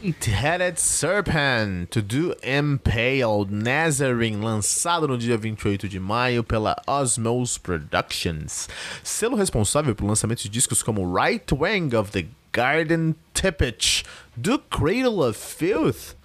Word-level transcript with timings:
Eight-Headed 0.00 0.78
Serpent 0.78 1.90
to 1.90 2.00
Do 2.00 2.34
Impaled 2.42 3.52
Nazarene, 3.52 4.42
lançado 4.42 5.06
no 5.06 5.18
dia 5.18 5.36
28 5.36 5.88
de 5.88 6.00
maio 6.00 6.42
pela 6.42 6.74
Osmos 6.86 7.58
Productions. 7.58 8.68
Selo 9.02 9.36
responsável 9.36 9.94
pelo 9.94 10.08
lançamento 10.08 10.42
de 10.42 10.48
discos 10.48 10.82
como 10.82 11.14
Right 11.14 11.52
Wing 11.52 11.94
of 11.94 12.10
the 12.12 12.26
Garden 12.52 13.14
Tippage, 13.34 14.04
Do 14.36 14.58
Cradle 14.58 15.22
of 15.22 15.38
Filth, 15.38 16.16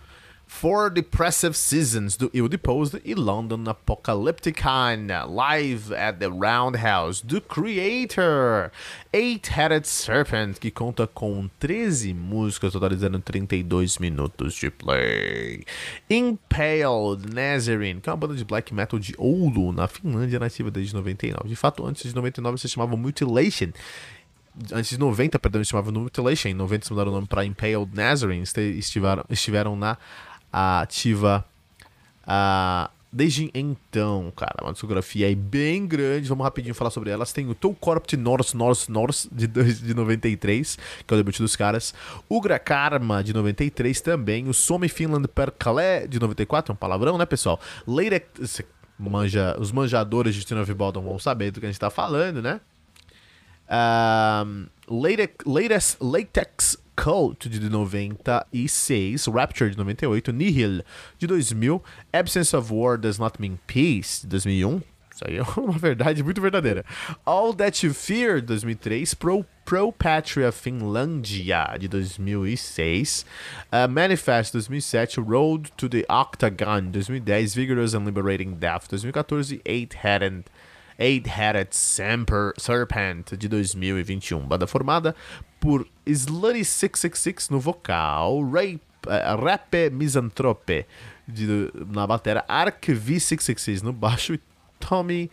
Four 0.47 0.89
Depressive 0.89 1.55
Seasons 1.55 2.15
do 2.15 2.31
Ill 2.33 2.47
Deposed 2.47 3.01
e 3.03 3.13
London 3.13 3.69
Apocalypticon, 3.69 5.07
Live 5.27 5.93
at 5.93 6.19
the 6.19 6.27
Roundhouse 6.27 7.21
do 7.21 7.41
Creator, 7.41 8.71
Eight-Headed 9.13 9.85
Serpent, 9.85 10.57
que 10.57 10.71
conta 10.71 11.05
com 11.05 11.49
13 11.59 12.13
músicas, 12.13 12.73
totalizando 12.73 13.19
32 13.19 13.97
minutos 13.99 14.55
de 14.55 14.71
play. 14.71 15.63
Impaled 16.09 17.31
Nazarene, 17.31 17.99
que 17.99 18.09
é 18.09 18.11
uma 18.11 18.17
banda 18.17 18.33
de 18.33 18.45
black 18.45 18.73
metal 18.73 18.97
de 18.97 19.13
Oulu, 19.17 19.73
na 19.73 19.87
Finlândia, 19.87 20.39
nativa 20.39 20.71
desde 20.71 20.95
99. 20.95 21.49
De 21.49 21.55
fato, 21.55 21.85
antes 21.85 22.03
de 22.03 22.15
99 22.15 22.57
se 22.57 22.69
chamava 22.69 22.95
Mutilation 22.95 23.71
antes 24.73 24.89
de 24.89 24.99
90, 24.99 25.37
perdão, 25.39 25.63
se 25.63 25.69
chamava 25.69 25.91
Mutilation. 25.91 26.49
Em 26.49 26.53
90 26.53 26.85
se 26.85 26.91
mudaram 26.91 27.11
o 27.11 27.15
nome 27.15 27.27
para 27.27 27.45
Impaled 27.45 27.89
Nazarene. 27.93 28.43
Estiveram, 28.43 29.23
estiveram 29.29 29.75
na 29.75 29.97
ativa 30.51 31.45
desde 33.11 33.49
então, 33.53 34.31
cara. 34.35 34.57
Uma 34.61 34.73
discografia 34.73 35.27
aí 35.27 35.35
bem 35.35 35.87
grande. 35.87 36.27
Vamos 36.29 36.43
rapidinho 36.43 36.75
falar 36.75 36.91
sobre 36.91 37.09
elas. 37.09 37.33
Tem 37.33 37.47
o 37.49 37.55
Toe 37.55 37.75
Corrupt 37.79 38.15
North 38.15 38.53
North 38.53 38.87
North 38.89 39.27
de, 39.31 39.47
de 39.47 39.93
93, 39.93 40.77
que 41.05 41.13
é 41.13 41.15
o 41.15 41.17
debut 41.17 41.37
dos 41.39 41.55
caras. 41.55 41.93
Ugra 42.29 42.59
Karma 42.59 43.23
de 43.23 43.33
93 43.33 43.99
também. 44.01 44.47
O 44.47 44.53
Some 44.53 44.87
Finland 44.87 45.27
Per 45.27 45.51
Calais 45.51 46.09
de 46.09 46.19
94, 46.19 46.71
é 46.71 46.73
um 46.73 46.75
palavrão, 46.75 47.17
né, 47.17 47.25
pessoal? 47.25 47.59
Latex. 47.87 48.61
Manja, 48.99 49.55
os 49.59 49.71
manjadores 49.71 50.33
de 50.33 50.43
Tina 50.43 50.65
Baldon 50.65 51.03
vão 51.03 51.19
saber 51.19 51.51
do 51.51 51.59
que 51.59 51.67
a 51.67 51.69
gente 51.69 51.79
tá 51.79 51.91
falando, 51.91 52.41
né? 52.41 52.59
Latex, 54.87 55.97
latex 55.99 56.77
Cult 56.95 57.47
de 57.47 57.69
96, 57.69 59.27
Rapture 59.27 59.69
de 59.69 59.77
98, 59.77 60.31
Nihil 60.31 60.83
de 61.19 61.27
2000, 61.27 61.81
Absence 62.11 62.55
of 62.55 62.73
War 62.73 62.97
Does 62.97 63.19
Not 63.19 63.39
Mean 63.39 63.59
Peace 63.67 64.21
de 64.21 64.27
2001. 64.27 64.81
Isso 65.13 65.23
aí 65.27 65.37
é 65.37 65.43
uma 65.59 65.77
verdade 65.77 66.23
muito 66.23 66.41
verdadeira. 66.41 66.83
All 67.25 67.53
That 67.53 67.85
You 67.85 67.93
Fear 67.93 68.41
de 68.41 68.47
2003, 68.47 69.13
Pro, 69.15 69.45
Pro 69.65 69.91
Patria 69.91 70.51
Finlandia 70.51 71.75
de 71.79 71.87
2006, 71.87 73.25
uh, 73.71 73.87
Manifest 73.89 74.53
2007, 74.53 75.19
Road 75.19 75.71
to 75.77 75.89
the 75.89 76.05
Octagon 76.09 76.91
2010, 76.91 77.47
Vigorous 77.55 77.93
and 77.93 78.05
Liberating 78.05 78.55
Death 78.55 78.87
2014, 78.89 79.61
Eight-Headed 79.65 80.45
Eight-Headed 80.99 81.69
Serpent 81.73 83.35
de 83.35 83.47
2021. 83.47 84.45
Banda 84.47 84.67
formada 84.67 85.15
por 85.59 85.87
Slutty 86.05 86.63
666 86.63 87.49
no 87.49 87.59
vocal, 87.59 88.43
Rape, 88.43 88.81
uh, 89.05 89.43
Rap 89.43 89.73
Misanthrope 89.91 90.85
de, 91.27 91.71
na 91.87 92.07
batera, 92.07 92.45
Arc 92.47 92.87
V666 92.87 93.81
no 93.81 93.93
baixo 93.93 94.33
e 94.33 94.39
Tommy 94.79 95.29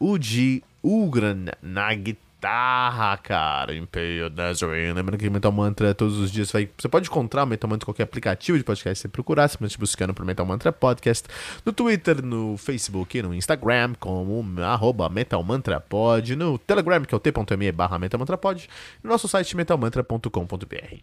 Uji 0.00 0.62
Ugran 0.82 1.46
na 1.62 1.94
guitarra 1.94 2.23
guitarra, 2.44 3.16
cara. 3.16 3.74
Imperial 3.74 4.30
Nazarene. 4.30 4.92
Lembrando 4.92 5.18
que 5.18 5.30
Metal 5.30 5.50
Mantra 5.50 5.94
todos 5.94 6.18
os 6.18 6.30
dias 6.30 6.52
vai. 6.52 6.68
Você 6.76 6.88
pode 6.88 7.08
encontrar 7.08 7.44
o 7.44 7.46
Metal 7.46 7.68
Mantra 7.68 7.84
em 7.84 7.86
qualquer 7.86 8.02
aplicativo 8.02 8.58
de 8.58 8.64
podcast 8.64 9.00
você 9.00 9.08
procurar, 9.08 9.48
simplesmente 9.48 9.78
buscando 9.78 10.12
por 10.12 10.24
Metal 10.26 10.44
Mantra 10.44 10.70
Podcast. 10.70 11.26
No 11.64 11.72
Twitter, 11.72 12.22
no 12.22 12.56
Facebook, 12.58 13.22
no 13.22 13.34
Instagram, 13.34 13.94
como 13.98 14.44
arroba 14.62 15.08
Metal 15.08 15.42
Mantra 15.42 15.80
Pod. 15.80 16.36
No 16.36 16.58
Telegram, 16.58 17.02
que 17.02 17.14
é 17.14 17.16
o 17.16 17.20
t.me 17.20 17.72
barra 17.72 17.98
Metal 17.98 18.20
Mantra 18.20 18.36
Pod. 18.36 18.68
E 19.02 19.06
no 19.06 19.10
nosso 19.10 19.26
site 19.26 19.56
metalmantra.com.br. 19.56 20.96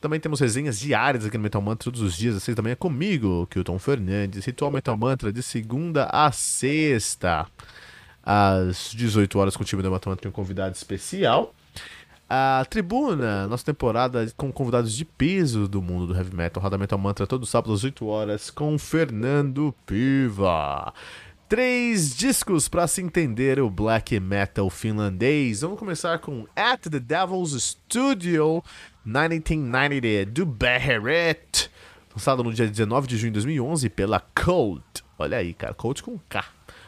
Também 0.00 0.20
temos 0.20 0.38
resenhas 0.38 0.78
diárias 0.78 1.26
aqui 1.26 1.36
no 1.36 1.42
Metal 1.42 1.60
Mantra 1.60 1.84
todos 1.84 2.00
os 2.00 2.16
dias. 2.16 2.36
Assim 2.36 2.54
também 2.54 2.74
é 2.74 2.76
comigo, 2.76 3.48
Kilton 3.50 3.78
Fernandes. 3.80 4.44
Ritual 4.44 4.70
Metal 4.70 4.96
Mantra 4.96 5.32
de 5.32 5.42
segunda 5.42 6.04
a 6.12 6.30
sexta 6.30 7.48
às 8.24 8.90
18 8.92 9.38
horas 9.38 9.56
com 9.56 9.62
o 9.62 9.66
time 9.66 9.82
da 9.82 9.90
Matamata 9.90 10.22
tem 10.22 10.30
um 10.30 10.32
convidado 10.32 10.74
especial. 10.74 11.54
A 12.28 12.64
Tribuna, 12.70 13.46
nossa 13.46 13.64
temporada 13.64 14.26
com 14.36 14.50
convidados 14.50 14.94
de 14.96 15.04
peso 15.04 15.68
do 15.68 15.82
mundo 15.82 16.06
do 16.06 16.16
heavy 16.16 16.34
metal, 16.34 16.62
Roda 16.62 16.78
Metal 16.78 16.98
Mantra, 16.98 17.26
todo 17.26 17.44
sábado 17.44 17.74
às 17.74 17.84
8 17.84 18.06
horas 18.06 18.50
com 18.50 18.78
Fernando 18.78 19.74
Piva. 19.84 20.92
Três 21.46 22.16
discos 22.16 22.66
para 22.66 22.86
se 22.86 23.02
entender 23.02 23.60
o 23.60 23.68
black 23.68 24.18
metal 24.18 24.70
finlandês. 24.70 25.60
Vamos 25.60 25.78
começar 25.78 26.18
com 26.18 26.46
At 26.56 26.88
the 26.88 26.98
Devil's 26.98 27.62
Studio 27.62 28.64
1990 29.04 30.24
do 30.32 30.46
Beheret, 30.46 31.70
lançado 32.10 32.42
no 32.42 32.54
dia 32.54 32.66
19 32.66 33.06
de 33.06 33.18
junho 33.18 33.32
de 33.32 33.34
2011 33.34 33.90
pela 33.90 34.18
Cult. 34.18 34.82
Olha 35.18 35.36
aí, 35.36 35.52
cara, 35.52 35.74
Cult 35.74 36.02
com 36.02 36.18
K. 36.26 36.42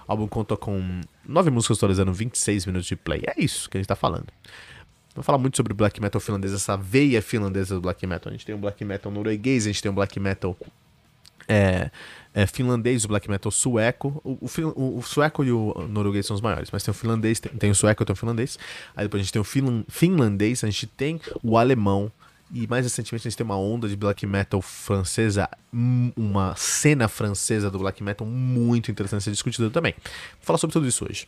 O 0.09 0.13
álbum 0.13 0.27
conta 0.27 0.57
com 0.57 1.03
nove 1.29 1.51
músicas 1.51 1.79
totalizando 1.79 2.13
26 2.13 2.67
minutos 2.67 2.87
de 2.87 2.97
play. 2.97 3.23
É 3.27 3.43
isso 3.43 3.69
que 3.69 3.77
a 3.77 3.81
gente 3.81 3.89
tá 3.89 3.97
falando. 3.97 4.27
Vou 5.15 5.23
falar 5.23 5.39
muito 5.39 5.57
sobre 5.57 5.73
black 5.73 6.01
metal 6.01 6.21
finlandês, 6.21 6.53
essa 6.53 6.77
veia 6.77 7.23
finlandesa 7.23 7.75
do 7.75 7.81
black 7.81 8.07
metal. 8.07 8.31
A 8.31 8.33
gente 8.33 8.45
tem 8.45 8.55
um 8.55 8.61
black 8.61 8.85
metal 8.85 9.11
norueguês, 9.11 9.65
a 9.65 9.69
gente 9.69 9.83
tem 9.83 9.91
um 9.91 9.95
black 9.95 10.21
metal 10.21 10.57
é, 11.49 11.91
é, 12.35 12.47
finlandês, 12.47 13.05
o 13.05 13.09
black 13.09 13.31
metal 13.31 13.51
sueco. 13.51 14.21
O, 14.23 14.39
o, 14.43 14.99
o, 14.99 15.03
sueco 15.03 15.43
e 15.43 15.51
o 15.51 15.73
norueguês 15.89 16.27
são 16.27 16.35
os 16.35 16.43
maiores, 16.43 16.71
mas 16.71 16.83
tem 16.83 16.93
o 16.93 16.95
finlandês, 16.95 17.41
tem, 17.41 17.53
tem 17.53 17.71
o 17.71 17.75
sueco 17.75 18.05
tem 18.05 18.13
o 18.13 18.17
finlandês. 18.17 18.59
Aí 18.95 19.07
depois 19.07 19.21
a 19.21 19.23
gente 19.23 19.33
tem 19.33 19.41
o 19.41 19.45
fin, 19.45 19.85
finlandês, 19.89 20.63
a 20.63 20.67
gente 20.67 20.87
tem 20.87 21.21
o 21.43 21.57
alemão, 21.57 22.13
e 22.53 22.67
mais 22.67 22.85
recentemente 22.85 23.27
a 23.27 23.31
gente 23.31 23.37
tem 23.37 23.45
uma 23.45 23.59
onda 23.59 23.89
de 23.89 23.97
black 23.97 24.27
metal 24.27 24.63
francesa, 24.63 25.49
uma 26.17 26.55
cena 26.57 27.09
francesa 27.09 27.71
do 27.71 27.79
black 27.79 28.03
metal 28.03 28.27
muito 28.27 28.91
interessante 28.91 29.21
a 29.21 29.25
ser 29.25 29.31
discutida 29.33 29.71
também. 29.71 29.95
Vou 29.95 30.43
falar 30.43 30.59
sobre 30.59 30.73
tudo 30.73 30.87
isso 30.87 31.05
hoje, 31.05 31.27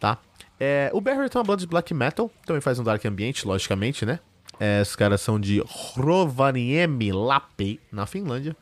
tá? 0.00 0.18
É, 0.58 0.90
o 0.92 1.00
Barrier 1.00 1.30
é 1.32 1.38
uma 1.38 1.44
banda 1.44 1.60
de 1.60 1.66
black 1.66 1.94
metal, 1.94 2.30
também 2.44 2.60
faz 2.60 2.78
um 2.78 2.84
dark 2.84 3.04
ambiente, 3.04 3.46
logicamente, 3.46 4.04
né? 4.04 4.18
É, 4.58 4.82
os 4.82 4.96
caras 4.96 5.20
são 5.20 5.38
de 5.38 5.62
Rovaniemi 5.64 7.12
Lappi, 7.12 7.80
na 7.92 8.06
Finlândia 8.06 8.56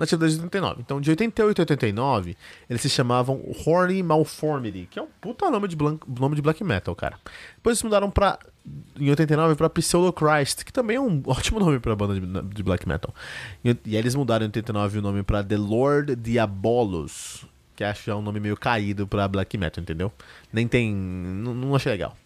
nativa 0.00 0.20
desde 0.20 0.38
89. 0.38 0.80
Então, 0.80 1.00
de 1.00 1.10
88 1.10 1.60
a 1.60 1.62
89, 1.62 2.36
eles 2.68 2.82
se 2.82 2.88
chamavam 2.88 3.40
Horny 3.64 4.02
Malformity, 4.02 4.88
que 4.90 4.98
é 4.98 5.02
um 5.02 5.08
puta 5.20 5.50
nome 5.50 5.68
de, 5.68 5.76
nome 6.18 6.34
de 6.34 6.42
black 6.42 6.64
metal, 6.64 6.94
cara. 6.96 7.18
Depois 7.56 7.76
eles 7.76 7.82
mudaram 7.82 8.10
pra, 8.10 8.38
em 8.98 9.10
89 9.10 9.54
pra 9.56 9.68
Pseudo 9.68 10.12
Christ, 10.12 10.64
que 10.64 10.72
também 10.72 10.96
é 10.96 11.00
um 11.00 11.22
ótimo 11.26 11.60
nome 11.60 11.78
pra 11.78 11.94
banda 11.94 12.18
de, 12.18 12.54
de 12.54 12.62
black 12.62 12.88
metal. 12.88 13.14
E, 13.62 13.76
e, 13.84 13.90
aí 13.90 13.96
eles 13.96 14.14
mudaram 14.14 14.44
em 14.44 14.48
89 14.48 14.98
o 14.98 15.02
nome 15.02 15.22
pra 15.22 15.44
The 15.44 15.58
Lord 15.58 16.16
Diabolos, 16.16 17.44
que 17.76 17.84
acho 17.84 18.04
que 18.04 18.10
é 18.10 18.14
um 18.14 18.22
nome 18.22 18.40
meio 18.40 18.56
caído 18.56 19.06
pra 19.06 19.28
black 19.28 19.56
metal, 19.58 19.82
entendeu? 19.82 20.10
Nem 20.50 20.66
tem. 20.66 20.94
Não, 20.94 21.54
não 21.54 21.76
achei 21.76 21.92
legal. 21.92 22.16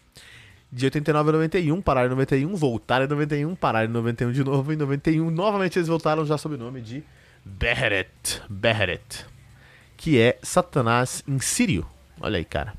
De 0.71 0.87
89 0.87 1.29
a 1.29 1.33
91, 1.33 1.83
pararam 1.83 2.07
em 2.07 2.11
91, 2.11 2.57
voltaram 2.57 3.05
em 3.05 3.09
91, 3.09 3.55
pararam 3.55 3.89
em 3.89 3.93
91 3.93 4.33
de 4.33 4.43
novo, 4.43 4.73
em 4.73 4.77
91 4.77 5.31
novamente 5.31 5.79
eles 5.79 5.87
voltaram 5.87 6.27
já 6.27 6.37
sob 6.37 6.57
o 6.57 6.59
nome 6.59 6.81
de 6.81 7.05
Beheret, 7.45 8.43
Beheret, 8.49 9.27
que 9.97 10.19
é 10.19 10.39
Satanás 10.43 11.23
em 11.27 11.39
Sírio. 11.39 11.87
Olha 12.21 12.39
aí, 12.39 12.45
cara. 12.45 12.75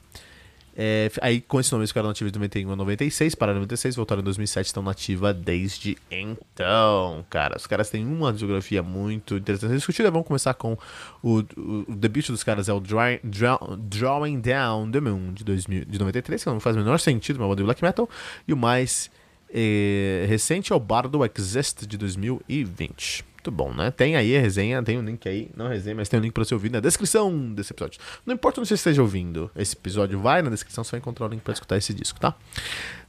É, 0.78 1.10
aí, 1.22 1.40
com 1.40 1.58
esse 1.58 1.72
nome, 1.72 1.84
eles 1.84 1.92
ficaram 1.92 2.10
nativos 2.10 2.34
de 2.34 2.38
91 2.38 2.70
a 2.70 2.76
96, 2.76 3.34
pararam 3.34 3.60
em 3.60 3.62
96, 3.62 3.96
voltaram 3.96 4.22
em 4.22 4.26
2007, 4.26 4.66
estão 4.66 4.84
nativa 4.84 5.34
desde 5.34 5.98
então, 6.12 7.26
cara. 7.30 7.56
Os 7.56 7.66
caras 7.66 7.90
têm 7.90 8.06
uma 8.06 8.36
geografia 8.36 8.84
muito 8.84 9.38
interessante 9.38 9.74
discutida. 9.74 10.12
Vamos 10.12 10.28
começar 10.28 10.54
com 10.54 10.78
o, 11.24 11.40
o, 11.40 11.86
o 11.88 11.96
debut 11.96 12.28
dos 12.28 12.44
caras, 12.44 12.68
é 12.68 12.74
o 12.74 12.82
Dry, 12.82 13.22
Draw, 13.24 13.78
Drawing 13.78 14.42
Down 14.42 14.92
the 14.92 15.00
Moon, 15.00 15.32
de, 15.34 15.46
2000, 15.46 15.86
de 15.86 15.98
93, 15.98 16.44
que 16.44 16.50
não 16.50 16.60
faz 16.60 16.76
o 16.76 16.80
menor 16.80 17.00
sentido, 17.00 17.40
banda 17.40 17.56
de 17.56 17.64
black 17.64 17.82
metal. 17.82 18.10
E 18.46 18.52
o 18.52 18.58
mais 18.58 19.10
E, 19.50 20.26
recente 20.28 20.74
é 20.74 20.76
o 20.76 20.80
Bardo 20.80 21.22
Exist 21.24 21.86
de 21.86 21.98
2020. 21.98 23.35
Muito 23.46 23.56
bom, 23.56 23.72
né? 23.72 23.92
Tem 23.92 24.16
aí 24.16 24.36
a 24.36 24.42
resenha, 24.42 24.82
tem 24.82 24.98
o 24.98 25.02
um 25.02 25.06
link 25.06 25.30
aí, 25.30 25.52
não 25.56 25.68
resenha, 25.68 25.96
mas 25.96 26.10
tem 26.10 26.18
o 26.18 26.20
um 26.20 26.24
link 26.24 26.34
para 26.34 26.44
você 26.44 26.56
ouvir 26.56 26.72
na 26.72 26.80
descrição 26.80 27.54
desse 27.54 27.74
episódio. 27.74 28.02
Não 28.26 28.34
importa 28.34 28.60
onde 28.60 28.68
você 28.68 28.74
esteja 28.74 29.04
ouvindo 29.04 29.52
esse 29.56 29.76
episódio, 29.76 30.20
vai 30.20 30.42
na 30.42 30.50
descrição, 30.50 30.84
você 30.84 30.94
vai 30.94 31.00
encontrar 31.00 31.28
o 31.28 31.30
link 31.30 31.42
para 31.42 31.54
escutar 31.54 31.78
esse 31.78 31.94
disco, 31.94 32.20
tá? 32.20 32.34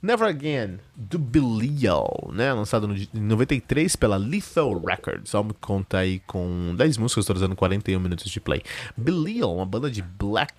Never 0.02 0.28
Again, 0.28 0.76
do 0.94 1.18
Belial, 1.18 2.30
né? 2.34 2.52
Lançado 2.52 2.86
em 2.94 3.08
93 3.18 3.96
pela 3.96 4.18
Lethal 4.18 4.78
Records. 4.78 5.32
O 5.32 5.38
álbum 5.38 5.54
conta 5.58 6.00
aí 6.00 6.20
com 6.26 6.74
10 6.76 6.98
músicas, 6.98 7.24
totalizando 7.24 7.56
41 7.56 7.98
minutos 7.98 8.30
de 8.30 8.38
play. 8.38 8.60
Belial, 8.94 9.56
uma 9.56 9.64
banda 9.64 9.90
de 9.90 10.02
black 10.02 10.52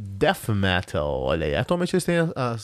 death 0.00 0.48
metal. 0.48 1.20
Olha 1.20 1.46
aí, 1.46 1.54
atualmente 1.54 1.94
eles 1.94 2.04
têm 2.04 2.18
a, 2.18 2.56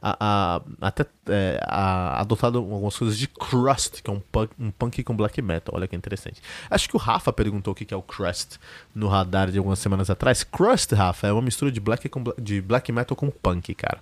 a, 0.00 0.16
a, 0.20 0.62
até 0.80 1.04
é, 1.28 1.60
adotado 1.66 2.58
algumas 2.58 2.96
coisas 2.96 3.18
de 3.18 3.26
crust, 3.26 4.02
que 4.02 4.10
é 4.10 4.12
um 4.12 4.20
punk, 4.20 4.52
um 4.58 4.70
punk 4.70 5.02
com 5.02 5.16
black 5.16 5.42
metal. 5.42 5.74
Olha 5.74 5.88
que 5.88 5.96
interessante. 5.96 6.40
Acho 6.70 6.88
que 6.88 6.96
o 6.96 6.98
Rafa 6.98 7.32
perguntou 7.32 7.72
o 7.72 7.74
que 7.74 7.92
é 7.92 7.96
o 7.96 8.02
crust 8.02 8.58
no 8.94 9.08
radar 9.08 9.50
de 9.50 9.58
algumas 9.58 9.78
semanas 9.78 10.08
atrás. 10.10 10.44
Crust, 10.44 10.92
Rafa, 10.94 11.26
é 11.26 11.32
uma 11.32 11.42
mistura 11.42 11.72
de 11.72 11.80
black, 11.80 12.08
com, 12.08 12.22
de 12.40 12.60
black 12.60 12.92
metal 12.92 13.16
com 13.16 13.30
punk, 13.30 13.74
cara. 13.74 14.00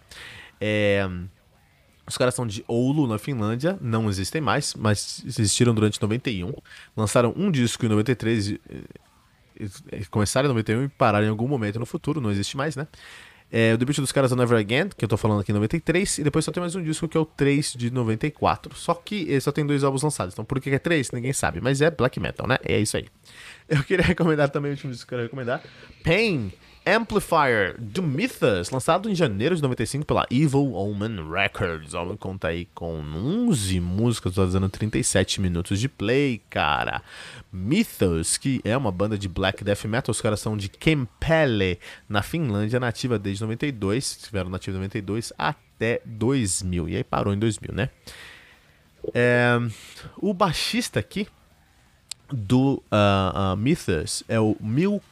É. 0.61 1.09
Os 2.07 2.17
caras 2.17 2.35
são 2.35 2.47
de 2.47 2.65
Oulu, 2.67 3.07
na 3.07 3.19
Finlândia, 3.19 3.77
não 3.83 4.09
existem 4.09 4.41
mais, 4.41 4.75
mas 4.75 5.23
existiram 5.27 5.75
durante 5.75 6.01
91. 6.01 6.55
Lançaram 6.97 7.35
um 7.37 7.51
disco 7.51 7.85
em 7.85 7.89
93 7.91 8.59
começaram 10.11 10.47
em 10.47 10.51
91 10.51 10.85
e 10.85 10.89
pararam 10.89 11.27
em 11.27 11.31
algum 11.31 11.49
momento 11.49 11.79
no 11.79 11.87
futuro, 11.87 12.21
não 12.21 12.31
existe 12.31 12.57
mais, 12.57 12.77
né? 12.77 12.87
É, 13.51 13.73
o 13.73 13.79
debut 13.79 13.97
dos 13.99 14.13
caras 14.13 14.31
é 14.31 14.37
Never 14.37 14.59
Again, 14.59 14.91
que 14.91 15.03
eu 15.03 15.09
tô 15.09 15.17
falando 15.17 15.41
aqui 15.41 15.53
em 15.53 15.55
93, 15.55 16.19
e 16.19 16.23
depois 16.23 16.45
só 16.45 16.53
tem 16.53 16.61
mais 16.61 16.75
um 16.75 16.83
disco 16.83 17.09
que 17.09 17.17
é 17.17 17.21
o 17.21 17.25
3 17.25 17.73
de 17.73 17.91
94. 17.91 18.77
Só 18.77 18.93
que 18.95 19.23
ele 19.23 19.41
só 19.41 19.51
tem 19.51 19.65
dois 19.67 19.83
álbuns 19.83 20.03
lançados. 20.03 20.35
Então 20.35 20.45
por 20.45 20.61
que 20.61 20.69
é 20.69 20.79
3? 20.79 21.13
Ninguém 21.13 21.33
sabe. 21.33 21.61
Mas 21.61 21.81
é 21.81 21.91
black 21.91 22.21
metal, 22.21 22.47
né? 22.47 22.59
É 22.63 22.79
isso 22.79 22.97
aí. 22.99 23.07
Eu 23.69 23.83
queria 23.85 24.05
recomendar 24.07 24.51
também 24.51 24.71
o 24.71 24.75
último 24.75 24.93
disco 24.93 25.09
que 25.09 25.15
eu 25.15 25.19
quero 25.19 25.29
recomendar: 25.29 25.63
Pain 26.05 26.53
Amplifier 26.87 27.77
do 27.79 28.03
Mythos, 28.03 28.71
lançado 28.71 29.11
em 29.11 29.15
janeiro 29.15 29.55
de 29.55 29.63
95 29.63 30.05
pela 30.05 30.27
Evil 30.31 30.73
Omen 30.73 31.31
Records. 31.31 31.95
O 31.95 31.99
álbum 31.99 32.17
conta 32.17 32.49
aí 32.49 32.67
com 32.75 33.01
11 33.01 33.81
músicas, 33.81 34.35
fazendo 34.35 34.69
37 34.69 35.41
minutos 35.41 35.81
de 35.81 35.89
play, 35.89 36.41
cara. 36.51 37.03
Mythos, 37.53 38.37
que 38.37 38.61
é 38.65 38.77
uma 38.77 38.93
banda 38.93 39.19
de 39.19 39.29
black 39.29 39.63
death 39.65 39.85
metal, 39.85 40.11
os 40.11 40.21
caras 40.21 40.41
são 40.41 40.57
de 40.57 40.69
Kempele, 40.69 41.79
na 42.09 42.23
Finlândia, 42.23 42.81
nativa 42.81 43.19
desde 43.19 43.43
92, 43.43 44.05
estiveram 44.05 44.51
nativa 44.51 44.77
de 44.77 44.83
92 44.83 45.33
até 45.39 46.01
2000, 46.05 46.89
e 46.89 46.97
aí 46.97 47.05
parou 47.05 47.33
em 47.33 47.39
2000, 47.39 47.75
né? 47.75 47.91
É, 49.15 49.59
o 50.17 50.35
baixista 50.35 51.01
aqui 51.01 51.27
do 52.31 52.83
uh, 52.93 53.55
uh, 53.55 53.57
Mythos 53.57 54.23
é 54.29 54.39
o 54.39 54.57
Mil 54.61 55.03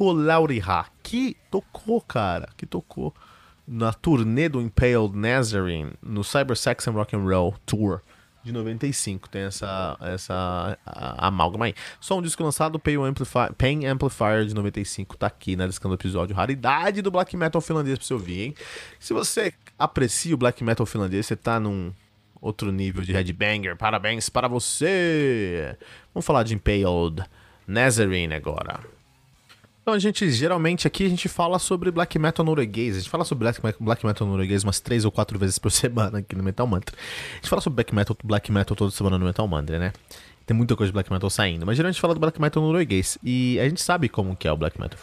Lauriha, 0.00 0.86
que 1.02 1.36
tocou, 1.50 2.00
cara, 2.00 2.48
que 2.56 2.66
tocou 2.66 3.14
na 3.66 3.92
turnê 3.92 4.48
do 4.48 4.60
Impaled 4.60 5.16
Nazarene 5.16 5.92
no 6.02 6.22
Cyber 6.22 6.56
Sex 6.56 6.86
and 6.86 6.92
Rock 6.92 7.16
and 7.16 7.24
Roll 7.24 7.54
Tour 7.64 8.00
de 8.46 8.52
95. 8.52 9.28
Tem 9.28 9.42
essa, 9.42 9.96
essa 10.00 10.78
amálgama 11.18 11.66
aí. 11.66 11.74
Só 12.00 12.18
um 12.18 12.22
disco 12.22 12.42
lançado, 12.42 12.78
Pain 12.78 12.96
Amplifier, 12.98 13.52
Pain 13.54 13.86
Amplifier 13.86 14.44
de 14.46 14.54
95, 14.54 15.16
tá 15.16 15.26
aqui 15.26 15.56
na 15.56 15.66
descrição 15.66 15.90
do 15.90 16.00
episódio. 16.00 16.34
Raridade 16.34 17.02
do 17.02 17.10
black 17.10 17.36
metal 17.36 17.60
finlandês 17.60 17.98
pra 17.98 18.06
você 18.06 18.14
ouvir, 18.14 18.40
hein? 18.42 18.54
Se 19.00 19.12
você 19.12 19.52
aprecia 19.78 20.34
o 20.34 20.38
black 20.38 20.62
metal 20.62 20.86
finlandês, 20.86 21.26
você 21.26 21.36
tá 21.36 21.58
num 21.58 21.92
outro 22.40 22.72
nível 22.72 23.02
de 23.02 23.12
headbanger. 23.12 23.76
Parabéns 23.76 24.28
para 24.28 24.48
você! 24.48 25.76
Vamos 26.14 26.24
falar 26.24 26.42
de 26.42 26.54
Impaled 26.54 27.22
Nazarene 27.66 28.34
agora. 28.34 28.80
Então, 29.86 29.94
a 29.94 29.98
gente 30.00 30.28
geralmente 30.32 30.84
aqui 30.84 31.06
a 31.06 31.08
gente 31.08 31.28
fala 31.28 31.60
sobre 31.60 31.92
black 31.92 32.18
metal 32.18 32.44
norueguês. 32.44 32.96
A 32.96 32.98
gente 32.98 33.08
fala 33.08 33.24
sobre 33.24 33.44
black, 33.44 33.60
black 33.78 34.04
metal 34.04 34.26
norueguês 34.26 34.64
umas 34.64 34.80
três 34.80 35.04
ou 35.04 35.12
quatro 35.12 35.38
vezes 35.38 35.60
por 35.60 35.70
semana 35.72 36.18
aqui 36.18 36.34
no 36.34 36.42
Metal 36.42 36.66
Mantra. 36.66 36.96
A 36.96 37.36
gente 37.36 37.48
fala 37.48 37.62
sobre 37.62 37.76
black 37.76 37.94
metal, 37.94 38.16
black 38.24 38.50
metal 38.50 38.76
toda 38.76 38.90
semana 38.90 39.16
no 39.16 39.24
Metal 39.24 39.46
Mantra, 39.46 39.78
né? 39.78 39.92
Tem 40.46 40.56
muita 40.56 40.76
coisa 40.76 40.90
de 40.90 40.92
black 40.92 41.12
metal 41.12 41.28
saindo, 41.28 41.66
mas 41.66 41.76
geralmente 41.76 42.00
fala 42.00 42.14
do 42.14 42.20
black 42.20 42.40
metal 42.40 42.62
norueguês. 42.62 43.18
E 43.22 43.58
a 43.58 43.68
gente 43.68 43.82
sabe 43.82 44.08
como 44.08 44.36
que 44.36 44.46
é 44.46 44.52
o 44.52 44.56
black 44.56 44.80
metal 44.80 44.96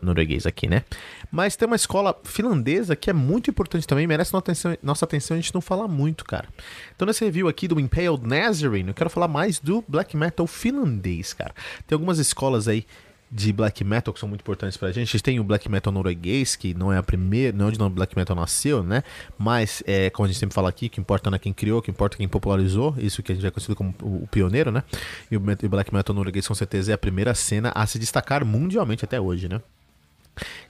norueguês 0.00 0.46
aqui, 0.46 0.68
né? 0.68 0.84
Mas 1.32 1.56
tem 1.56 1.66
uma 1.66 1.74
escola 1.74 2.16
finlandesa 2.22 2.94
que 2.94 3.10
é 3.10 3.12
muito 3.12 3.50
importante 3.50 3.86
também, 3.88 4.06
merece 4.06 4.32
nossa 4.32 4.44
atenção, 4.44 4.76
nossa 4.80 5.04
atenção 5.04 5.36
a 5.36 5.40
gente 5.40 5.52
não 5.52 5.60
fala 5.60 5.88
muito, 5.88 6.24
cara. 6.24 6.48
Então 6.94 7.06
nesse 7.06 7.24
review 7.24 7.48
aqui 7.48 7.66
do 7.66 7.80
Impaled 7.80 8.24
Nazarene, 8.24 8.88
eu 8.88 8.94
quero 8.94 9.10
falar 9.10 9.26
mais 9.26 9.58
do 9.58 9.84
black 9.88 10.16
metal 10.16 10.46
finlandês, 10.46 11.32
cara. 11.32 11.52
Tem 11.84 11.96
algumas 11.96 12.20
escolas 12.20 12.68
aí 12.68 12.86
de 13.30 13.52
black 13.52 13.84
metal 13.84 14.12
que 14.12 14.20
são 14.20 14.28
muito 14.28 14.40
importantes 14.40 14.76
pra 14.76 14.88
gente. 14.88 15.08
A 15.08 15.12
gente 15.12 15.22
tem 15.22 15.38
o 15.38 15.44
black 15.44 15.68
metal 15.70 15.92
norueguês, 15.92 16.56
que 16.56 16.74
não 16.74 16.92
é 16.92 16.98
a 16.98 17.02
primeira, 17.02 17.56
não 17.56 17.66
é 17.66 17.68
onde 17.68 17.82
o 17.82 17.90
black 17.90 18.16
metal 18.16 18.34
nasceu, 18.34 18.82
né? 18.82 19.02
Mas, 19.36 19.82
é, 19.86 20.10
como 20.10 20.24
a 20.24 20.28
gente 20.28 20.38
sempre 20.38 20.54
fala 20.54 20.68
aqui, 20.68 20.88
que 20.88 21.00
importa 21.00 21.30
não 21.30 21.36
é 21.36 21.38
quem 21.38 21.52
criou, 21.52 21.82
que 21.82 21.90
importa 21.90 22.16
é 22.16 22.18
quem 22.18 22.28
popularizou, 22.28 22.94
isso 22.98 23.22
que 23.22 23.32
a 23.32 23.34
gente 23.34 23.46
é 23.46 23.50
conhecido 23.50 23.76
como 23.76 23.94
o, 24.02 24.26
pioneiro, 24.26 24.70
né? 24.70 24.82
E 25.30 25.36
o 25.36 25.40
black 25.40 25.92
metal 25.92 26.14
norueguês 26.14 26.46
com 26.46 26.54
certeza 26.54 26.92
é 26.92 26.94
a 26.94 26.98
primeira 26.98 27.34
cena 27.34 27.72
a 27.74 27.86
se 27.86 27.98
destacar 27.98 28.44
mundialmente 28.44 29.04
até 29.04 29.20
hoje, 29.20 29.48
né? 29.48 29.60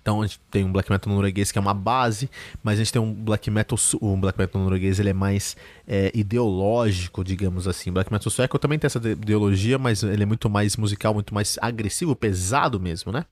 Então 0.00 0.22
a 0.22 0.26
gente 0.26 0.40
tem 0.50 0.64
um 0.64 0.72
black 0.72 0.90
metal 0.90 1.12
norueguês 1.12 1.52
que 1.52 1.58
é 1.58 1.60
uma 1.60 1.74
base, 1.74 2.30
mas 2.62 2.74
a 2.74 2.78
gente 2.78 2.92
tem 2.92 3.00
um 3.00 3.12
black 3.12 3.50
metal, 3.50 3.78
um 4.00 4.20
black 4.20 4.38
metal 4.38 4.60
norueguês 4.60 4.98
ele 4.98 5.10
é 5.10 5.14
mais 5.14 5.56
é, 5.86 6.10
ideológico, 6.14 7.22
digamos 7.24 7.68
assim. 7.68 7.92
Black 7.92 8.12
metal 8.12 8.30
sueco 8.30 8.58
também 8.58 8.78
tem 8.78 8.86
essa 8.86 8.98
ideologia, 8.98 9.78
mas 9.78 10.02
ele 10.02 10.22
é 10.22 10.26
muito 10.26 10.48
mais 10.48 10.76
musical, 10.76 11.14
muito 11.14 11.34
mais 11.34 11.58
agressivo, 11.60 12.14
pesado 12.14 12.78
mesmo, 12.80 13.12
né? 13.12 13.24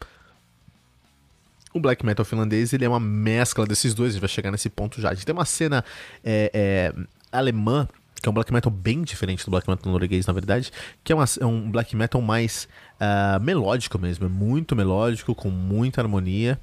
O 1.73 1.81
black 1.81 2.06
metal 2.06 2.25
finlandês 2.25 2.73
ele 2.73 2.85
é 2.85 2.89
uma 2.89 3.00
mescla 3.00 3.67
desses 3.67 3.93
dois, 3.93 4.11
a 4.11 4.12
gente 4.12 4.21
vai 4.21 4.29
chegar 4.29 4.50
nesse 4.50 4.71
ponto 4.71 5.00
já. 5.00 5.11
A 5.11 5.15
gente 5.15 5.27
tem 5.27 5.35
uma 5.35 5.44
cena 5.44 5.85
é, 6.25 6.50
é, 6.55 6.94
alemã 7.31 7.87
que 8.21 8.29
é 8.29 8.31
um 8.31 8.35
black 8.35 8.53
metal 8.53 8.71
bem 8.71 9.03
diferente 9.03 9.45
do 9.45 9.51
black 9.51 9.69
metal 9.69 9.93
norueguês, 9.93 10.27
na 10.27 10.33
verdade, 10.33 10.73
que 11.05 11.13
é, 11.13 11.15
uma, 11.15 11.25
é 11.41 11.47
um 11.47 11.71
black 11.71 11.95
metal 11.95 12.21
mais 12.21 12.69
uh, 12.95 13.41
melódico 13.43 13.99
mesmo, 13.99 14.27
é 14.27 14.29
muito 14.29 14.75
melódico, 14.75 15.35
com 15.35 15.51
muita 15.51 16.01
harmonia. 16.01 16.59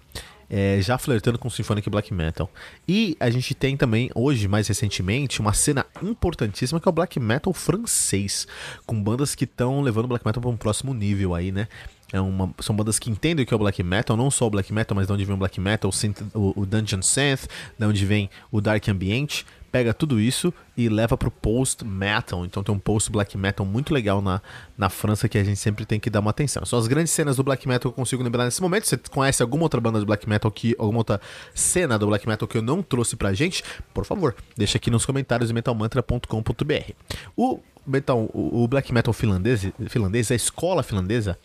É, 0.49 0.79
já 0.81 0.99
flertando 0.99 1.39
com 1.39 1.47
o 1.47 1.51
Symphonic 1.51 1.89
Black 1.89 2.13
Metal. 2.13 2.47
E 2.87 3.17
a 3.19 3.27
gente 3.31 3.55
tem 3.55 3.75
também, 3.75 4.11
hoje, 4.13 4.47
mais 4.47 4.67
recentemente, 4.67 5.39
uma 5.39 5.51
cena 5.51 5.83
importantíssima 6.03 6.79
que 6.79 6.87
é 6.87 6.91
o 6.91 6.93
Black 6.93 7.19
Metal 7.19 7.51
francês, 7.53 8.45
com 8.85 9.01
bandas 9.01 9.33
que 9.33 9.45
estão 9.45 9.81
levando 9.81 10.05
o 10.05 10.07
Black 10.09 10.23
Metal 10.23 10.39
para 10.39 10.51
um 10.51 10.57
próximo 10.57 10.93
nível 10.93 11.33
aí, 11.33 11.51
né? 11.51 11.67
É 12.13 12.21
uma, 12.21 12.53
são 12.59 12.75
bandas 12.75 12.99
que 12.99 13.09
entendem 13.09 13.43
o 13.43 13.47
que 13.47 13.51
é 13.51 13.57
o 13.57 13.59
black 13.59 13.81
metal, 13.81 14.15
não 14.15 14.29
só 14.29 14.45
o 14.45 14.49
black 14.51 14.71
metal, 14.71 14.95
mas 14.95 15.07
de 15.07 15.13
onde 15.13 15.25
vem 15.25 15.33
o 15.33 15.37
black 15.37 15.59
metal, 15.59 15.89
o, 16.35 16.61
o 16.61 16.63
dungeon 16.63 17.01
synth, 17.01 17.47
de 17.75 17.85
onde 17.87 18.05
vem 18.05 18.29
o 18.51 18.61
dark 18.61 18.87
ambient, 18.87 19.43
pega 19.73 19.91
tudo 19.91 20.21
isso 20.21 20.53
e 20.77 20.87
leva 20.87 21.17
pro 21.17 21.31
post 21.31 21.83
metal. 21.83 22.45
Então 22.45 22.61
tem 22.61 22.73
um 22.73 22.77
post 22.77 23.11
black 23.11 23.35
metal 23.35 23.65
muito 23.65 23.91
legal 23.91 24.21
na, 24.21 24.39
na 24.77 24.87
França 24.87 25.27
que 25.27 25.35
a 25.35 25.43
gente 25.43 25.57
sempre 25.57 25.83
tem 25.83 25.99
que 25.99 26.11
dar 26.11 26.19
uma 26.19 26.29
atenção. 26.29 26.63
São 26.63 26.77
as 26.77 26.85
grandes 26.85 27.11
cenas 27.11 27.37
do 27.37 27.43
black 27.43 27.67
metal 27.67 27.79
que 27.81 27.87
eu 27.87 28.03
consigo 28.03 28.21
lembrar 28.21 28.45
nesse 28.45 28.61
momento. 28.61 28.87
Você 28.87 28.97
conhece 29.09 29.41
alguma 29.41 29.63
outra 29.63 29.81
banda 29.81 29.99
de 29.99 30.05
black 30.05 30.29
metal 30.29 30.51
que 30.51 30.75
alguma 30.77 30.99
outra 30.99 31.19
cena 31.55 31.97
do 31.97 32.05
black 32.05 32.27
metal 32.27 32.47
que 32.47 32.55
eu 32.55 32.61
não 32.61 32.83
trouxe 32.83 33.15
pra 33.15 33.33
gente? 33.33 33.63
Por 33.91 34.05
favor, 34.05 34.35
deixa 34.55 34.77
aqui 34.77 34.91
nos 34.91 35.07
comentários 35.07 35.49
em 35.49 35.53
metalmantra.com.br. 35.55 36.91
O 37.35 37.59
metal, 37.83 38.29
o 38.31 38.67
black 38.67 38.93
metal 38.93 39.11
finlandês, 39.11 39.67
finlandês, 39.89 40.29
a 40.29 40.35
escola 40.35 40.83
finlandesa, 40.83 41.35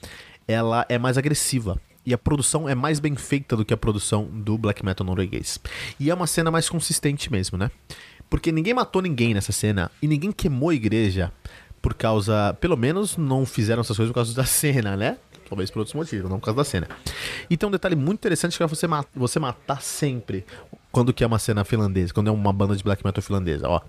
ela 0.47 0.85
é 0.91 0.99
mais 0.99 1.17
agressiva 1.17 1.81
e 2.09 2.15
a 2.15 2.19
produção 2.19 2.67
é 2.67 2.75
mais 2.75 3.01
bem 3.01 3.15
feita 3.17 3.55
do 3.55 3.67
que 3.67 3.75
a 3.75 3.77
produção 3.77 4.25
do 4.25 4.57
black 4.57 4.83
metal 4.83 5.07
norueguês. 5.07 5.61
E 6.01 6.11
é 6.11 6.15
uma 6.15 6.27
cena 6.27 6.51
mais 6.51 6.67
consistente 6.67 7.31
mesmo, 7.31 7.59
né? 7.59 7.71
Porque 8.31 8.53
ninguém 8.53 8.75
matou 8.75 9.01
ninguém 9.01 9.35
nessa 9.35 9.53
cena 9.53 9.91
e 10.03 10.07
ninguém 10.07 10.31
queimou 10.33 10.71
a 10.71 10.75
igreja 10.75 11.33
por 11.81 11.95
causa. 11.95 12.57
Pelo 12.61 12.77
menos 12.77 13.17
não 13.17 13.47
fizeram 13.47 13.81
essas 13.81 13.97
coisas 13.97 14.11
por 14.11 14.17
causa 14.17 14.35
da 14.35 14.45
cena, 14.45 14.97
né? 14.97 15.17
Talvez 15.49 15.71
por 15.71 15.79
outros 15.79 15.95
motivos, 15.95 16.31
não 16.31 16.39
por 16.39 16.47
causa 16.47 16.59
da 16.59 16.65
cena. 16.65 16.89
E 17.49 17.57
tem 17.57 17.67
um 17.67 17.73
detalhe 17.73 17.97
muito 17.97 18.19
interessante 18.19 18.57
que 18.57 18.63
é 18.63 18.67
você, 18.67 18.87
mat 18.87 19.07
você 19.15 19.39
matar 19.39 19.81
sempre 19.81 20.45
quando 20.93 21.13
que 21.13 21.25
é 21.25 21.27
uma 21.27 21.39
cena 21.39 21.65
finlandesa, 21.65 22.13
quando 22.13 22.29
é 22.29 22.31
uma 22.31 22.53
banda 22.53 22.77
de 22.77 22.83
black 22.85 23.05
metal 23.05 23.23
finlandesa, 23.23 23.69
ó. 23.69 23.81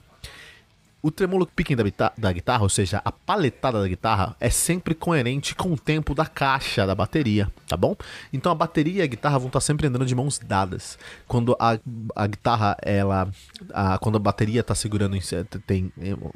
O 1.01 1.09
tremolo 1.09 1.47
picking 1.47 1.77
da, 1.77 2.11
da, 2.17 2.31
guitarra, 2.33 2.63
ou 2.63 2.69
seja, 2.69 3.01
a 3.05 3.11
paletada 3.11 3.81
da 3.81 3.87
guitarra, 3.87 4.35
é 4.37 4.49
sempre 4.49 4.93
coerente 4.93 5.55
com 5.55 5.71
o 5.71 5.77
tempo 5.77 6.13
da 6.13 6.25
caixa 6.25 6.85
da 6.85 6.93
bateria, 6.93 7.49
tá 7.67 7.77
bom? 7.77 7.95
Então 8.33 8.51
a 8.51 8.55
bateria 8.55 8.99
e 8.99 9.01
a 9.01 9.07
guitarra 9.07 9.39
vão 9.39 9.47
estar 9.47 9.61
sempre 9.61 9.87
andando 9.87 10.05
de 10.05 10.13
mãos 10.13 10.37
dadas. 10.37 10.99
Quando 11.25 11.55
a, 11.57 11.79
a 12.13 12.27
guitarra, 12.27 12.75
ela. 12.81 13.29
A, 13.73 13.97
quando 13.97 14.17
a 14.17 14.19
bateria 14.19 14.59
está 14.59 14.75
segurando 14.75 15.15
em, 15.15 15.21
tem, 15.65 15.91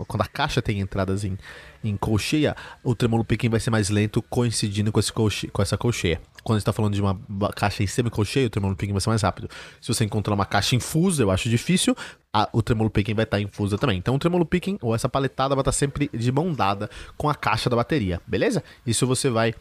Quando 0.08 0.22
a 0.22 0.28
caixa 0.28 0.62
tem 0.62 0.80
entradas 0.80 1.26
em, 1.26 1.38
em 1.84 1.98
colcheia, 1.98 2.56
o 2.82 2.96
tremolo 2.96 3.26
picking 3.26 3.50
vai 3.50 3.60
ser 3.60 3.70
mais 3.70 3.90
lento, 3.90 4.22
coincidindo 4.22 4.94
com, 4.94 5.00
esse 5.00 5.12
colche, 5.12 5.48
com 5.50 5.62
essa 5.62 5.78
colcheia. 5.78 6.22
Quando 6.42 6.56
a 6.56 6.60
gente 6.60 6.64
está 6.64 6.74
falando 6.74 6.94
de 6.94 7.02
uma 7.02 7.20
caixa 7.54 7.84
em 7.84 7.88
semi-colcheia, 7.88 8.48
o 8.48 8.50
tremolo 8.50 8.78
picking 8.78 8.94
vai 8.94 9.02
ser 9.02 9.10
mais 9.10 9.22
rápido. 9.24 9.50
Se 9.82 9.94
você 9.94 10.06
encontrar 10.06 10.34
uma 10.34 10.46
caixa 10.46 10.76
infusa, 10.76 11.22
eu 11.22 11.32
acho 11.32 11.50
difícil 11.50 11.96
a, 12.34 12.50
o 12.52 12.62
tremolo 12.64 12.90
picking 12.90 13.14
vai 13.14 13.24
estar 13.24 13.40
infusa 13.40 13.78
também. 13.78 13.98
Então 13.98 14.16
o 14.16 14.20
tremolo 14.20 14.46
picking 14.46 14.80
ou 14.82 14.96
essa 14.96 15.08
paletada 15.08 15.54
vai 15.54 15.62
estar 15.62 15.72
sempre 15.72 16.10
de 16.12 16.32
mão 16.32 16.52
dada 16.52 16.90
com 17.16 17.30
a 17.30 17.36
caixa 17.36 17.70
da 17.70 17.76
bateria, 17.76 18.20
beleza? 18.26 18.64
Isso 18.86 19.06
você 19.06 19.30
vai 19.30 19.54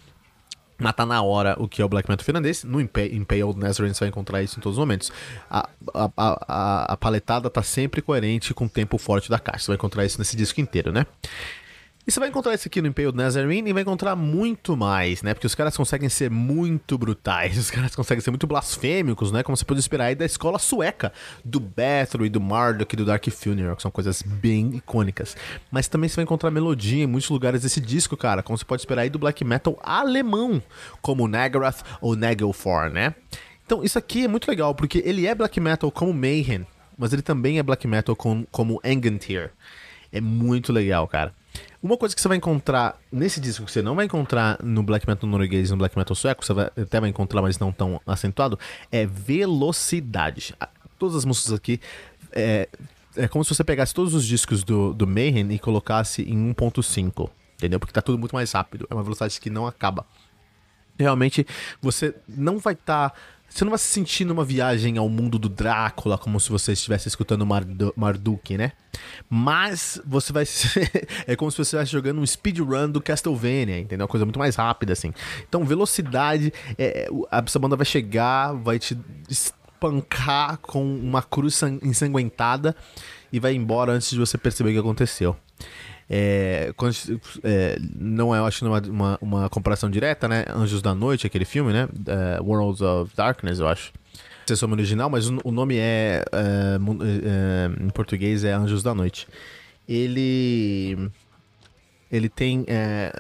matar 0.79 1.07
na 1.07 1.23
hora 1.23 1.55
o 1.59 1.69
que 1.69 1.81
é 1.81 1.85
o 1.85 1.88
black 1.88 2.09
metal 2.09 2.25
finlandês. 2.25 2.64
No 2.64 2.81
Impaled 2.81 3.57
Nazarene 3.59 3.95
você 3.95 4.00
vai 4.00 4.09
encontrar 4.09 4.43
isso 4.43 4.59
em 4.59 4.62
todos 4.62 4.79
os 4.79 4.81
momentos. 4.81 5.12
A, 5.50 5.69
a, 5.95 6.11
a, 6.17 6.93
a 6.95 6.97
paletada 6.97 7.50
tá 7.50 7.62
sempre 7.62 8.00
coerente 8.00 8.55
com 8.55 8.64
o 8.64 8.69
tempo 8.69 8.97
forte 8.99 9.29
da 9.29 9.38
caixa. 9.38 9.64
Você 9.64 9.67
vai 9.69 9.76
encontrar 9.76 10.05
isso 10.05 10.19
nesse 10.19 10.37
disco 10.37 10.61
inteiro, 10.61 10.91
né? 10.91 11.07
E 12.04 12.11
você 12.11 12.18
vai 12.18 12.28
encontrar 12.28 12.52
isso 12.52 12.66
aqui 12.66 12.82
no 12.82 12.88
Impaled 12.88 13.16
Nazarene 13.16 13.71
e 13.71 13.73
vai 13.73 13.82
encontrar 13.82 14.16
muito 14.16 14.76
mais, 14.76 15.23
né? 15.23 15.35
Porque 15.35 15.47
os 15.47 15.54
caras 15.54 15.76
conseguem 15.76 16.09
ser 16.09 16.28
muito 16.28 16.99
brutais, 16.99 17.56
os 17.59 17.71
caras 17.71 17.94
conseguem 17.94 18.21
ser 18.21 18.30
muito 18.32 18.44
blasfêmicos, 18.44 19.30
né? 19.30 19.44
Como 19.44 19.56
você 19.56 19.64
pode 19.64 19.78
esperar 19.78 20.06
aí 20.06 20.16
da 20.16 20.25
escola 20.25 20.59
sueca, 20.59 21.12
do 21.44 21.61
Bathory, 21.61 22.28
do 22.28 22.40
Marduk 22.40 22.92
e 22.92 22.97
do 22.97 23.04
Dark 23.04 23.25
Funeral, 23.30 23.76
que 23.76 23.82
são 23.82 23.90
coisas 23.90 24.21
bem 24.21 24.75
icônicas. 24.75 25.37
Mas 25.71 25.87
também 25.87 26.09
você 26.09 26.16
vai 26.16 26.25
encontrar 26.25 26.50
melodia 26.50 27.04
em 27.04 27.06
muitos 27.06 27.30
lugares 27.30 27.62
desse 27.62 27.80
disco, 27.80 28.16
cara, 28.16 28.42
como 28.42 28.59
você 28.59 28.64
pode 28.64 28.82
esperar 28.82 29.02
aí 29.02 29.11
do 29.11 29.21
black 29.21 29.44
metal 29.44 29.78
alemão, 29.80 30.61
como 31.00 31.28
Nagaroth 31.28 31.85
ou 32.00 32.16
Nagelfar, 32.16 32.90
né? 32.90 33.14
Então 33.64 33.85
isso 33.85 33.97
aqui 33.97 34.25
é 34.25 34.28
muito 34.28 34.49
legal, 34.49 34.75
porque 34.75 35.00
ele 35.04 35.25
é 35.25 35.37
black 35.37 35.61
metal 35.61 35.88
como 35.92 36.12
Mayhem, 36.12 36.66
mas 36.99 37.12
ele 37.12 37.23
também 37.23 37.61
é 37.61 37.62
black 37.62 37.87
metal 37.87 38.16
com, 38.16 38.44
como 38.50 38.80
Engantyr. 38.85 39.52
É 40.11 40.21
muito 40.21 40.73
legal, 40.73 41.06
cara. 41.06 41.32
Uma 41.82 41.97
coisa 41.97 42.14
que 42.14 42.21
você 42.21 42.28
vai 42.28 42.37
encontrar 42.37 42.99
nesse 43.11 43.40
disco 43.40 43.64
que 43.64 43.73
você 43.73 43.82
não 43.82 43.94
vai 43.94 44.04
encontrar 44.04 44.59
no 44.62 44.82
black 44.82 45.06
metal 45.06 45.28
norueguês 45.28 45.68
e 45.68 45.73
no 45.73 45.78
black 45.78 45.97
metal 45.99 46.14
sueco, 46.14 46.44
você 46.44 46.52
vai, 46.52 46.71
até 46.76 47.00
vai 47.00 47.11
encontrar, 47.11 47.42
mas 47.42 47.59
não 47.59 47.73
tão 47.73 48.00
acentuado, 48.06 48.59
é 48.90 49.04
velocidade. 49.04 50.54
Todas 50.99 51.16
as 51.16 51.25
músicas 51.25 51.52
aqui 51.52 51.80
é, 52.30 52.68
é 53.16 53.28
como 53.28 53.44
se 53.44 53.54
você 53.54 53.64
pegasse 53.64 53.92
todos 53.92 54.14
os 54.14 54.26
discos 54.26 54.62
do, 54.62 54.94
do 54.94 55.06
Mayhem 55.06 55.52
e 55.52 55.59
colocasse 55.59 56.23
em 56.23 56.54
1.5, 56.54 57.28
entendeu? 57.56 57.80
Porque 57.80 57.92
tá 57.92 58.00
tudo 58.00 58.18
muito 58.18 58.35
mais 58.35 58.52
rápido. 58.52 58.87
É 58.88 58.94
uma 58.94 59.02
velocidade 59.02 59.40
que 59.40 59.50
não 59.50 59.66
acaba. 59.66 60.06
Realmente, 61.02 61.47
você 61.80 62.14
não 62.28 62.59
vai 62.59 62.75
estar. 62.75 63.11
Tá 63.11 63.16
você 63.52 63.64
não 63.64 63.71
vai 63.71 63.78
se 63.78 63.88
sentir 63.88 64.25
numa 64.25 64.47
viagem 64.47 64.97
ao 64.97 65.11
mundo 65.11 65.38
do 65.38 65.47
Drácula, 65.47 66.16
como 66.16 66.40
se 66.40 66.49
você 66.49 66.73
estivesse 66.73 67.09
escutando 67.09 67.44
Mardu 67.44 67.92
Marduk, 67.94 68.56
né? 68.56 68.73
Mas 69.28 70.00
você 70.06 70.32
vai 70.32 70.44
é 71.26 71.37
como 71.37 71.50
se 71.50 71.59
você 71.59 71.62
estivesse 71.62 71.92
jogando 71.92 72.18
um 72.18 72.26
speedrun 72.26 72.90
do 72.90 73.00
Castlevania, 73.00 73.78
entendeu? 73.78 74.04
Uma 74.04 74.09
coisa 74.09 74.25
muito 74.25 74.38
mais 74.38 74.56
rápida, 74.56 74.94
assim. 74.94 75.12
Então, 75.47 75.66
velocidade. 75.66 76.50
É, 76.78 77.09
essa 77.30 77.59
banda 77.59 77.76
vai 77.76 77.85
chegar, 77.85 78.54
vai 78.54 78.78
te 78.78 78.99
espancar 79.28 80.56
com 80.59 80.82
uma 80.82 81.23
cruz 81.23 81.61
ensanguentada 81.82 82.75
e 83.30 83.38
vai 83.38 83.54
embora 83.54 83.92
antes 83.92 84.11
de 84.11 84.18
você 84.18 84.38
perceber 84.38 84.71
o 84.71 84.73
que 84.73 84.78
aconteceu. 84.78 85.37
É, 86.09 86.73
quando, 86.76 86.94
é, 87.42 87.78
não 87.94 88.35
é, 88.35 88.38
eu 88.38 88.47
acho, 88.47 88.66
uma, 88.66 88.80
uma, 88.80 89.18
uma, 89.21 89.49
comparação 89.49 89.90
direta, 89.90 90.28
né? 90.28 90.44
Anjos 90.54 90.82
da 90.82 90.94
Noite, 90.94 91.26
aquele 91.26 91.44
filme, 91.44 91.73
né? 91.73 91.85
Uh, 91.85 92.44
Worlds 92.44 92.82
of 92.82 93.14
Darkness, 93.16 93.59
eu 93.59 93.68
acho. 93.68 93.92
Não 94.49 94.56
sei 94.56 94.68
original, 94.68 95.09
mas 95.09 95.28
o, 95.28 95.38
o 95.44 95.52
nome 95.52 95.76
é, 95.76 96.25
é, 96.32 96.78
é, 96.78 97.85
Em 97.85 97.88
português 97.90 98.44
é 98.44 98.52
Anjos 98.52 98.82
da 98.82 98.94
Noite. 98.94 99.26
Ele. 99.88 101.11
Ele 102.11 102.28
tem. 102.28 102.64
É, 102.68 103.12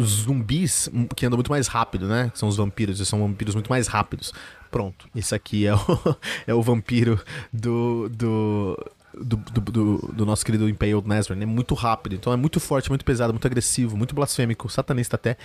zumbis 0.00 0.88
que 1.16 1.26
andam 1.26 1.36
muito 1.36 1.50
mais 1.50 1.66
rápido, 1.66 2.06
né? 2.06 2.30
São 2.34 2.48
os 2.48 2.56
vampiros, 2.56 2.98
eles 2.98 3.08
são 3.08 3.20
vampiros 3.20 3.54
muito 3.54 3.68
mais 3.68 3.86
rápidos. 3.86 4.32
Pronto, 4.70 5.08
isso 5.14 5.34
aqui 5.34 5.66
é 5.66 5.74
o, 5.74 5.78
é 6.46 6.54
o 6.54 6.62
vampiro 6.62 7.20
do, 7.52 8.08
do, 8.08 8.78
do, 9.14 9.36
do, 9.36 9.60
do, 9.60 9.98
do, 10.12 10.26
nosso 10.26 10.44
querido 10.44 10.68
Impaled 10.68 11.06
Nazarene. 11.06 11.44
É 11.44 11.46
muito 11.46 11.74
rápido, 11.74 12.14
então 12.14 12.32
é 12.32 12.36
muito 12.36 12.60
forte, 12.60 12.88
muito 12.88 13.04
pesado, 13.04 13.32
muito 13.32 13.46
agressivo, 13.46 13.96
muito 13.96 14.14
blasfêmico, 14.14 14.68
satanista 14.68 15.16
até, 15.16 15.36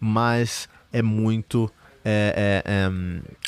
mas 0.00 0.68
é 0.92 1.02
muito 1.02 1.70
é, 2.04 2.62
é, 2.66 2.72
é, 2.72 2.90